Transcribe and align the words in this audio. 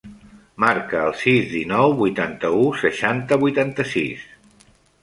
Marca 0.63 1.01
el 1.09 1.13
sis, 1.19 1.45
dinou, 1.51 1.93
vuitanta-u, 2.01 2.65
seixanta, 2.81 3.41
vuitanta-sis. 3.47 4.27